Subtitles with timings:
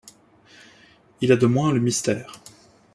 [1.21, 2.41] Il a de moins le mystère.